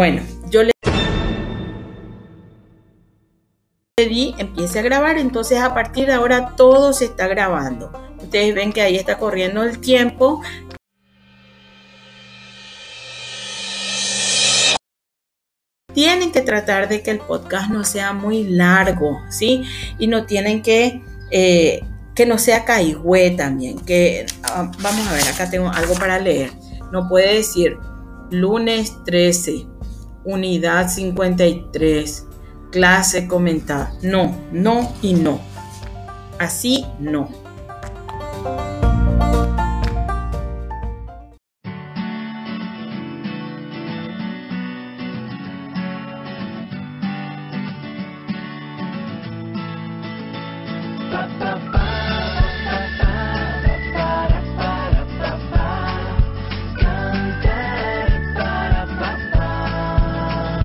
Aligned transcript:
Bueno, 0.00 0.22
yo 0.48 0.62
le 0.62 0.72
di, 3.98 4.34
empiece 4.38 4.78
a 4.78 4.82
grabar, 4.82 5.18
entonces 5.18 5.60
a 5.60 5.74
partir 5.74 6.06
de 6.06 6.14
ahora 6.14 6.56
todo 6.56 6.94
se 6.94 7.04
está 7.04 7.28
grabando. 7.28 7.92
Ustedes 8.16 8.54
ven 8.54 8.72
que 8.72 8.80
ahí 8.80 8.96
está 8.96 9.18
corriendo 9.18 9.62
el 9.62 9.78
tiempo. 9.78 10.40
Tienen 15.92 16.32
que 16.32 16.40
tratar 16.40 16.88
de 16.88 17.02
que 17.02 17.10
el 17.10 17.18
podcast 17.18 17.68
no 17.68 17.84
sea 17.84 18.14
muy 18.14 18.44
largo, 18.44 19.20
¿sí? 19.28 19.64
Y 19.98 20.06
no 20.06 20.24
tienen 20.24 20.62
que, 20.62 21.02
eh, 21.30 21.82
que 22.14 22.24
no 22.24 22.38
sea 22.38 22.64
caigüe 22.64 23.32
también. 23.32 23.78
Que, 23.80 24.24
ah, 24.44 24.72
vamos 24.80 25.06
a 25.08 25.12
ver, 25.12 25.28
acá 25.28 25.50
tengo 25.50 25.68
algo 25.68 25.92
para 25.92 26.18
leer. 26.18 26.52
No 26.90 27.06
puede 27.06 27.34
decir 27.34 27.76
lunes 28.30 28.94
13, 29.04 29.66
unidad 30.24 30.88
53, 30.88 32.26
clase 32.70 33.26
comentada. 33.26 33.92
No, 34.02 34.36
no 34.52 34.92
y 35.02 35.14
no. 35.14 35.40
Así 36.38 36.86
no. 36.98 37.28